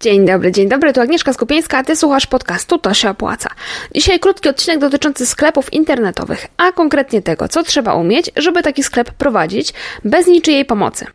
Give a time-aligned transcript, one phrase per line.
[0.00, 3.50] Dzień dobry, dzień dobry, tu Agnieszka Skupieńska, a Ty słuchasz podcastu To się opłaca.
[3.94, 9.10] Dzisiaj krótki odcinek dotyczący sklepów internetowych, a konkretnie tego, co trzeba umieć, żeby taki sklep
[9.10, 9.72] prowadzić
[10.04, 11.06] bez niczyjej pomocy.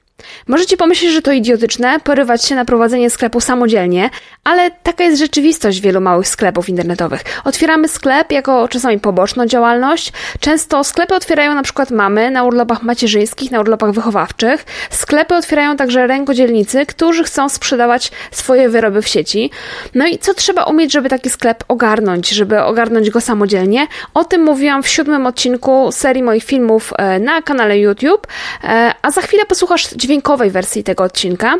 [0.47, 4.09] Możecie pomyśleć, że to idiotyczne, porywać się na prowadzenie sklepu samodzielnie,
[4.43, 7.21] ale taka jest rzeczywistość wielu małych sklepów internetowych.
[7.43, 10.13] Otwieramy sklep jako czasami poboczną działalność.
[10.39, 14.65] Często sklepy otwierają na przykład mamy na urlopach macierzyńskich, na urlopach wychowawczych.
[14.89, 19.51] Sklepy otwierają także rękodzielnicy, którzy chcą sprzedawać swoje wyroby w sieci.
[19.95, 23.87] No i co trzeba umieć, żeby taki sklep ogarnąć, żeby ogarnąć go samodzielnie?
[24.13, 28.27] O tym mówiłam w siódmym odcinku serii moich filmów e, na kanale YouTube,
[28.63, 31.55] e, a za chwilę posłuchasz dźwiękowej wersji tego odcinka.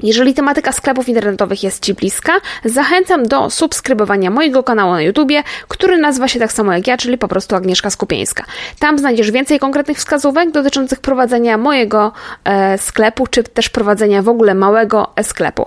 [0.00, 2.32] Jeżeli tematyka sklepów internetowych jest Ci bliska,
[2.64, 7.18] zachęcam do subskrybowania mojego kanału na YouTubie, który nazywa się tak samo jak ja, czyli
[7.18, 8.44] po prostu Agnieszka Skupieńska.
[8.78, 12.12] Tam znajdziesz więcej konkretnych wskazówek dotyczących prowadzenia mojego
[12.44, 15.66] e, sklepu, czy też prowadzenia w ogóle małego e-sklepu.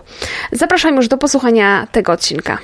[0.51, 2.57] Zapraszam już do posłuchania tego odcinka.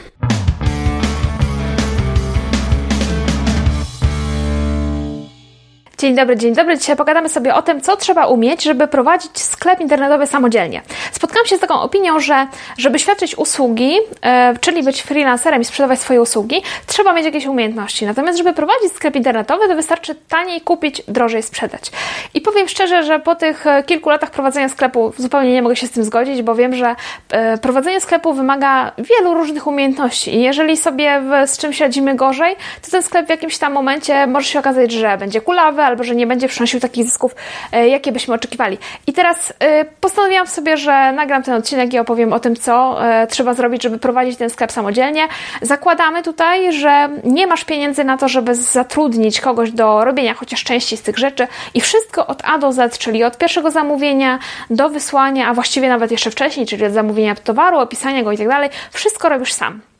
[6.03, 6.77] Dzień dobry, dzień dobry.
[6.77, 10.81] Dzisiaj pogadamy sobie o tym, co trzeba umieć, żeby prowadzić sklep internetowy samodzielnie.
[11.11, 15.99] Spotkałam się z taką opinią, że żeby świadczyć usługi, e, czyli być freelancerem i sprzedawać
[15.99, 18.05] swoje usługi, trzeba mieć jakieś umiejętności.
[18.05, 21.91] Natomiast, żeby prowadzić sklep internetowy, to wystarczy taniej kupić, drożej sprzedać.
[22.33, 25.87] I powiem szczerze, że po tych e, kilku latach prowadzenia sklepu zupełnie nie mogę się
[25.87, 26.95] z tym zgodzić, bo wiem, że
[27.31, 30.35] e, prowadzenie sklepu wymaga wielu różnych umiejętności.
[30.35, 34.47] I jeżeli sobie z czymś radzimy gorzej, to ten sklep w jakimś tam momencie może
[34.47, 37.35] się okazać, że będzie kulawy, albo że nie będzie przynosił takich zysków,
[37.71, 38.77] e, jakie byśmy oczekiwali.
[39.07, 43.27] I teraz e, postanowiłam sobie, że nagram ten odcinek i opowiem o tym, co e,
[43.27, 45.27] trzeba zrobić, żeby prowadzić ten sklep samodzielnie.
[45.61, 50.97] Zakładamy tutaj, że nie masz pieniędzy na to, żeby zatrudnić kogoś do robienia chociaż części
[50.97, 55.47] z tych rzeczy i wszystko od A do Z, czyli od pierwszego zamówienia do wysłania,
[55.47, 59.29] a właściwie nawet jeszcze wcześniej, czyli od zamówienia towaru, opisania go i tak dalej, wszystko
[59.29, 59.92] robisz sam.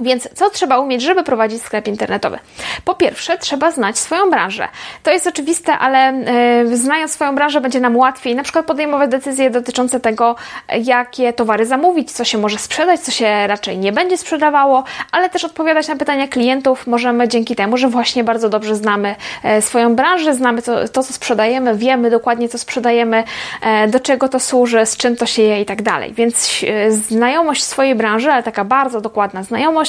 [0.00, 2.38] Więc co trzeba umieć, żeby prowadzić sklep internetowy?
[2.84, 4.68] Po pierwsze, trzeba znać swoją branżę.
[5.02, 6.22] To jest oczywiste, ale
[6.64, 10.36] yy, znając swoją branżę będzie nam łatwiej na przykład podejmować decyzje dotyczące tego,
[10.84, 15.44] jakie towary zamówić, co się może sprzedać, co się raczej nie będzie sprzedawało, ale też
[15.44, 20.34] odpowiadać na pytania klientów możemy dzięki temu, że właśnie bardzo dobrze znamy yy, swoją branżę,
[20.34, 23.24] znamy to, to, co sprzedajemy, wiemy dokładnie, co sprzedajemy,
[23.62, 26.12] yy, do czego to służy, z czym to się je i tak dalej.
[26.12, 29.83] Więc znajomość swojej branży, ale taka bardzo dokładna znajomość,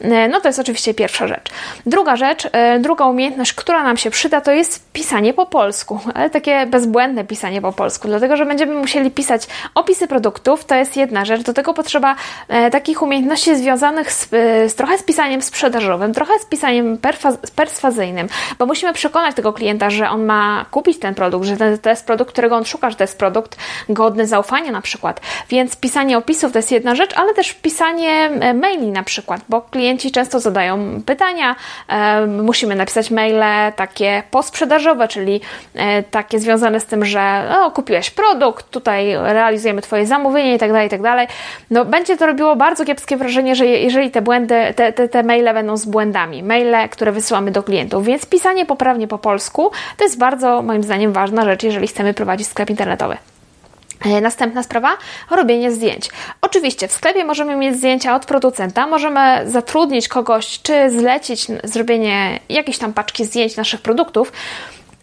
[0.00, 1.50] E, no to jest oczywiście pierwsza rzecz.
[1.86, 6.30] Druga rzecz, e, druga umiejętność, która nam się przyda, to jest pisanie po polsku, ale
[6.30, 11.24] takie bezbłędne pisanie po polsku, dlatego że będziemy musieli pisać opisy produktów, to jest jedna
[11.24, 11.42] rzecz.
[11.42, 12.16] Do tego potrzeba
[12.48, 14.28] e, takich umiejętności związanych z,
[14.70, 16.98] z trochę z pisaniem sprzedażowym, trochę z pisaniem
[17.56, 18.28] perswazyjnym,
[18.58, 22.32] bo musimy przekonać tego klienta, że on ma kupić ten produkt, że to jest produkt,
[22.32, 23.56] którego on szuka, że to jest produkt
[23.88, 25.20] godny zaufania na przykład.
[25.48, 29.70] Więc pisanie opisów to jest jedna rzecz, ale też pisanie maili na przykład przykład, bo
[29.70, 31.56] klienci często zadają pytania,
[31.88, 35.40] e, musimy napisać maile takie posprzedażowe, czyli
[35.74, 40.86] e, takie związane z tym, że kupiłeś produkt, tutaj realizujemy Twoje zamówienie i tak dalej,
[40.86, 41.00] i tak.
[41.70, 45.54] No, będzie to robiło bardzo kiepskie wrażenie, że jeżeli te błędy, te, te, te maile
[45.54, 50.18] będą z błędami, maile, które wysyłamy do klientów, więc pisanie poprawnie po polsku to jest
[50.18, 53.33] bardzo moim zdaniem ważna rzecz, jeżeli chcemy prowadzić sklep internetowy.
[54.00, 54.96] E, następna sprawa,
[55.30, 56.10] robienie zdjęć.
[56.40, 62.78] Oczywiście w sklepie możemy mieć zdjęcia od producenta, możemy zatrudnić kogoś, czy zlecić zrobienie jakiejś
[62.78, 64.32] tam paczki zdjęć naszych produktów,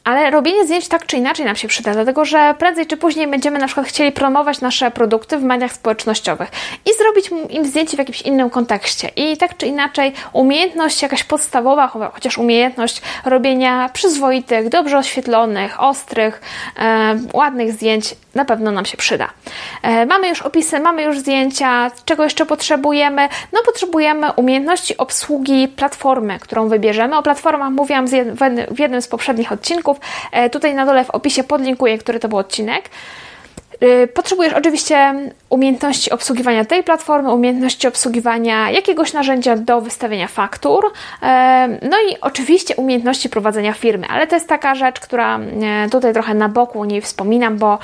[0.04, 3.60] ale robienie zdjęć tak czy inaczej nam się przyda, dlatego że prędzej czy później będziemy
[3.60, 6.50] na przykład chcieli promować nasze produkty w mediach społecznościowych
[6.86, 9.08] i zrobić im zdjęcie w jakimś innym kontekście.
[9.16, 16.42] I tak czy inaczej umiejętność jakaś podstawowa, chociaż umiejętność robienia przyzwoitych, dobrze oświetlonych, ostrych,
[16.80, 19.28] e, ładnych zdjęć na pewno nam się przyda.
[19.82, 23.30] E, mamy już opisy, mamy już zdjęcia, czego jeszcze potrzebujemy?
[23.54, 27.18] No potrzebujemy umiejętności obsługi platformy, którą wybierzemy.
[27.18, 28.08] O platformach mówiłam
[28.72, 29.91] w jednym z poprzednich odcinków,
[30.32, 32.90] E, tutaj na dole w opisie podlinkuję, który to był odcinek.
[33.84, 35.14] Y, potrzebujesz oczywiście
[35.50, 40.86] umiejętności obsługiwania tej platformy, umiejętności obsługiwania jakiegoś narzędzia do wystawienia faktur,
[41.24, 46.14] e, no i oczywiście umiejętności prowadzenia firmy, ale to jest taka rzecz, która e, tutaj
[46.14, 47.80] trochę na boku o niej wspominam, bo,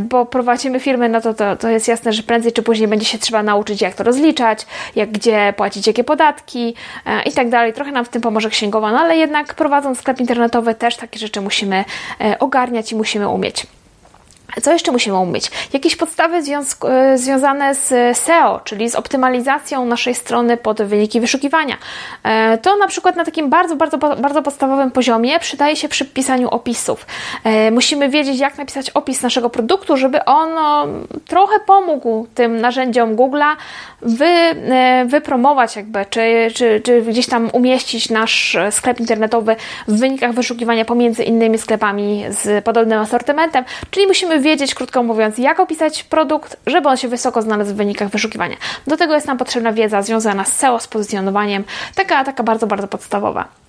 [0.00, 3.18] bo prowadzimy firmy, no to, to, to jest jasne, że prędzej czy później będzie się
[3.18, 4.66] trzeba nauczyć, jak to rozliczać,
[4.96, 6.74] jak gdzie płacić jakie podatki
[7.26, 7.72] i tak dalej.
[7.72, 11.40] Trochę nam w tym pomoże księgowa, no ale jednak prowadząc sklep internetowy też takie rzeczy
[11.40, 11.84] musimy
[12.38, 13.66] ogarniać i musimy umieć.
[14.62, 15.50] Co jeszcze musimy umieć?
[15.72, 21.76] Jakieś podstawy e, związane z SEO, czyli z optymalizacją naszej strony pod wyniki wyszukiwania.
[22.22, 26.48] E, to na przykład na takim bardzo, bardzo, bardzo podstawowym poziomie przydaje się przy pisaniu
[26.48, 27.06] opisów.
[27.44, 30.86] E, musimy wiedzieć, jak napisać opis naszego produktu, żeby on no,
[31.26, 33.56] trochę pomógł tym narzędziom Google'a
[34.02, 34.26] wy,
[35.06, 39.56] wypromować jakby, czy, czy, czy gdzieś tam umieścić nasz sklep internetowy
[39.88, 45.60] w wynikach wyszukiwania pomiędzy innymi sklepami z podobnym asortymentem, czyli musimy wiedzieć, krótko mówiąc, jak
[45.60, 48.56] opisać produkt, żeby on się wysoko znalazł w wynikach wyszukiwania.
[48.86, 51.64] Do tego jest nam potrzebna wiedza związana z SEO, z pozycjonowaniem,
[51.94, 53.65] taka, taka bardzo, bardzo podstawowa.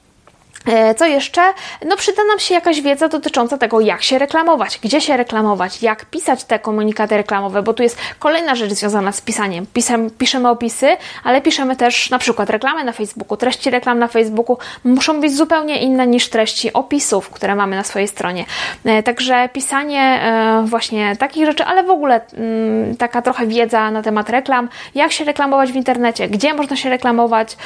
[0.68, 1.42] E, co jeszcze?
[1.86, 6.06] No przyda nam się jakaś wiedza dotycząca tego, jak się reklamować, gdzie się reklamować, jak
[6.06, 9.66] pisać te komunikaty reklamowe, bo tu jest kolejna rzecz związana z pisaniem.
[9.74, 13.38] Pisem, piszemy opisy, ale piszemy też na przykład reklamy na Facebooku.
[13.38, 18.08] Treści reklam na Facebooku muszą być zupełnie inne niż treści opisów, które mamy na swojej
[18.08, 18.46] stronie.
[18.86, 24.02] E, także pisanie e, właśnie takich rzeczy, ale w ogóle mm, taka trochę wiedza na
[24.02, 27.58] temat reklam, jak się reklamować w internecie, gdzie można się reklamować.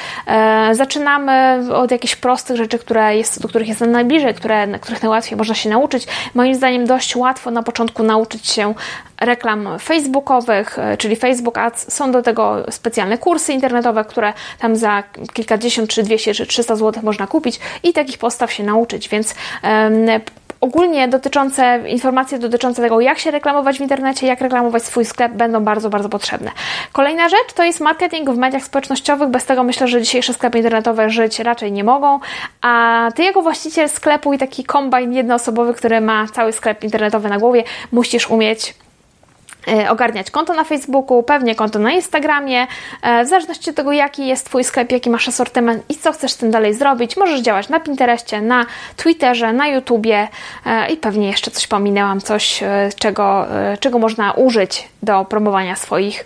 [0.72, 5.02] Zaczynamy od jakichś prostych rzeczy, które które jest, do których jestem najbliżej, które, na których
[5.02, 6.06] najłatwiej można się nauczyć.
[6.34, 8.74] Moim zdaniem dość łatwo na początku nauczyć się
[9.20, 11.94] reklam facebookowych, e, czyli Facebook Ads.
[11.94, 15.02] Są do tego specjalne kursy internetowe, które tam za
[15.32, 19.34] kilkadziesiąt, czy dwieście, czy trzysta zł można kupić i takich postaw się nauczyć, więc
[20.62, 25.64] ogólnie dotyczące, informacje dotyczące tego, jak się reklamować w internecie, jak reklamować swój sklep, będą
[25.64, 26.50] bardzo, bardzo potrzebne.
[26.92, 29.28] Kolejna rzecz to jest marketing w mediach społecznościowych.
[29.28, 32.20] Bez tego myślę, że dzisiejsze sklepy internetowe żyć raczej nie mogą.
[32.60, 37.38] A ty, jako właściciel sklepu i taki kombajn jednoosobowy, który ma cały sklep internetowy na
[37.38, 38.74] głowie, musisz umieć
[39.88, 42.66] ogarniać konto na Facebooku, pewnie konto na Instagramie,
[43.02, 46.32] e, w zależności od tego, jaki jest Twój sklep, jaki masz asortyment i co chcesz
[46.32, 47.16] z tym dalej zrobić.
[47.16, 48.66] Możesz działać na Pinterestie, na
[48.96, 50.28] Twitterze, na YouTubie
[50.66, 52.62] e, i pewnie jeszcze coś pominęłam, coś,
[52.98, 53.46] czego,
[53.80, 56.24] czego można użyć do promowania swoich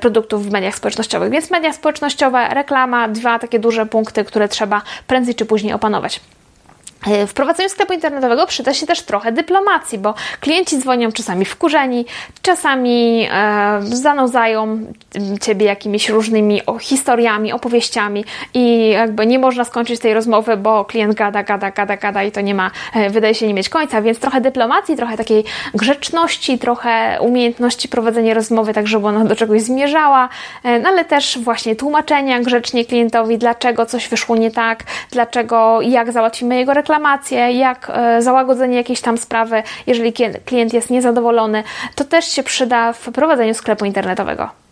[0.00, 1.30] produktów w mediach społecznościowych.
[1.30, 6.20] Więc media społecznościowe, reklama, dwa takie duże punkty, które trzeba prędzej czy później opanować.
[7.06, 12.06] E, w prowadzeniu sklepu internetowego przyda się też trochę dyplomacji, bo klienci dzwonią czasami wkurzeni,
[12.42, 14.86] czasami e, zanudzają
[15.40, 18.24] ciebie jakimiś różnymi historiami, opowieściami
[18.54, 22.40] i jakby nie można skończyć tej rozmowy, bo klient gada, gada, gada, gada i to
[22.40, 25.44] nie ma, e, wydaje się nie mieć końca, więc trochę dyplomacji, trochę takiej
[25.74, 30.28] grzeczności, trochę umiejętności prowadzenia rozmowy, tak żeby ona do czegoś zmierzała,
[30.64, 36.12] e, no ale też właśnie tłumaczenia grzecznie klientowi, dlaczego coś wyszło nie tak, dlaczego jak
[36.12, 40.12] załatwimy jego reklamę, reklamację, jak e, załagodzenie jakiejś tam sprawy, jeżeli
[40.44, 41.62] klient jest niezadowolony,
[41.94, 44.65] to też się przyda w prowadzeniu sklepu internetowego.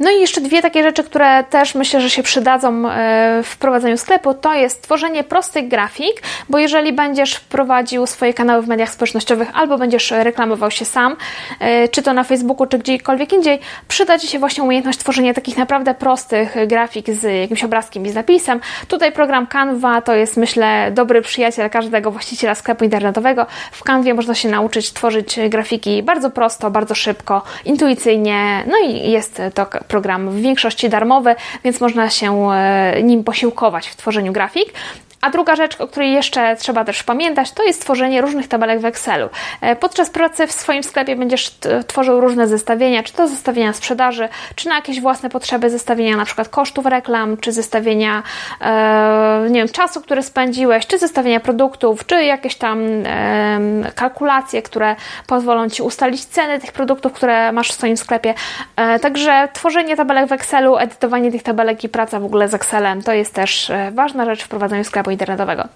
[0.00, 3.96] No i jeszcze dwie takie rzeczy, które też myślę, że się przydadzą e, w prowadzeniu
[3.96, 9.48] sklepu, to jest tworzenie prostych grafik, bo jeżeli będziesz prowadził swoje kanały w mediach społecznościowych
[9.54, 11.16] albo będziesz reklamował się sam,
[11.60, 13.58] e, czy to na Facebooku, czy gdziekolwiek indziej,
[13.88, 18.14] przyda Ci się właśnie umiejętność tworzenia takich naprawdę prostych grafik z jakimś obrazkiem i z
[18.14, 18.60] napisem.
[18.88, 23.46] Tutaj program Canva to jest, myślę, dobry przyjaciel każdego właściciela sklepu internetowego.
[23.72, 29.42] W Canwie można się nauczyć tworzyć grafiki bardzo prosto, bardzo szybko, intuicyjnie, no i jest
[29.56, 34.72] to program w większości darmowy, więc można się e, nim posiłkować w tworzeniu grafik.
[35.26, 38.84] A druga rzecz, o której jeszcze trzeba też pamiętać, to jest tworzenie różnych tabelek w
[38.84, 39.28] Excelu.
[39.60, 41.50] E, podczas pracy w swoim sklepie będziesz
[41.86, 46.48] tworzył różne zestawienia, czy to zestawienia sprzedaży, czy na jakieś własne potrzeby zestawienia na przykład
[46.48, 48.22] kosztów reklam, czy zestawienia
[48.60, 53.58] e, nie wiem, czasu, który spędziłeś, czy zestawienia produktów, czy jakieś tam e,
[53.94, 54.96] kalkulacje, które
[55.26, 58.34] pozwolą Ci ustalić ceny tych produktów, które masz w swoim sklepie.
[59.02, 63.12] Także tworzenie tabelek w Excelu, edytowanie tych tabelek i praca w ogóle z Excelem to
[63.12, 65.68] jest też ważna rzecz w prowadzeniu sklepu internetowego.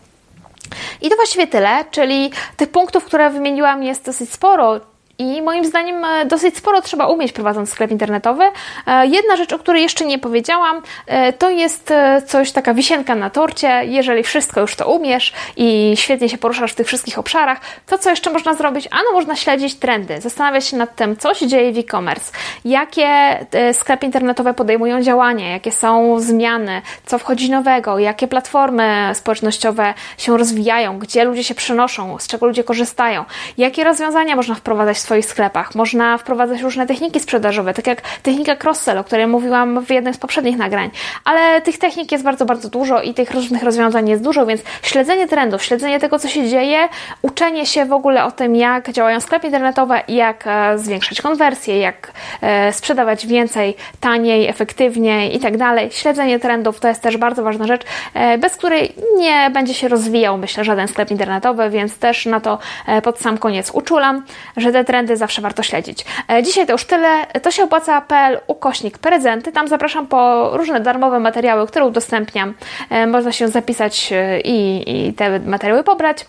[1.01, 4.81] I to właściwie tyle, czyli tych punktów, które wymieniłam, jest dosyć sporo.
[5.21, 8.45] I moim zdaniem e, dosyć sporo trzeba umieć prowadząc sklep internetowy.
[8.87, 11.93] E, jedna rzecz, o której jeszcze nie powiedziałam, e, to jest
[12.27, 13.83] coś taka wisienka na torcie.
[13.85, 18.11] Jeżeli wszystko już to umiesz i świetnie się poruszasz w tych wszystkich obszarach, to co
[18.11, 18.89] jeszcze można zrobić?
[18.91, 22.33] Ano, można śledzić trendy, zastanawiać się nad tym, co się dzieje w e-commerce,
[22.65, 23.39] jakie
[23.73, 30.99] sklepy internetowe podejmują działania, jakie są zmiany, co wchodzi nowego, jakie platformy społecznościowe się rozwijają,
[30.99, 33.25] gdzie ludzie się przenoszą, z czego ludzie korzystają,
[33.59, 35.75] jakie rozwiązania można wprowadzać w swoich sklepach.
[35.75, 40.19] Można wprowadzać różne techniki sprzedażowe, tak jak technika cross-sell, o której mówiłam w jednym z
[40.19, 40.91] poprzednich nagrań.
[41.25, 45.29] Ale tych technik jest bardzo, bardzo dużo i tych różnych rozwiązań jest dużo, więc śledzenie
[45.29, 46.89] trendów, śledzenie tego, co się dzieje,
[47.23, 52.13] uczenie się w ogóle o tym, jak działają sklepy internetowe, jak e, zwiększać konwersję, jak
[52.43, 55.91] e, sprzedawać więcej, taniej, efektywniej i tak dalej.
[55.91, 57.83] Śledzenie trendów to jest też bardzo ważna rzecz,
[58.15, 62.59] e, bez której nie będzie się rozwijał, myślę, żaden sklep internetowy, więc też na to
[63.03, 64.25] pod sam koniec uczulam,
[64.57, 66.05] że te trendy trendy zawsze warto śledzić.
[66.29, 67.27] E, dzisiaj to już tyle.
[67.43, 69.53] To się opłaca.pl ukośnik prezenty.
[69.53, 72.55] Tam zapraszam po różne darmowe materiały, które udostępniam.
[72.91, 74.13] E, można się zapisać
[74.45, 76.27] i, i te materiały pobrać.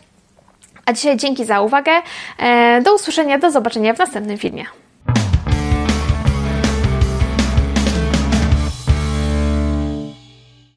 [0.86, 1.92] A dzisiaj dzięki za uwagę.
[2.84, 4.66] Do usłyszenia, do zobaczenia w następnym filmie.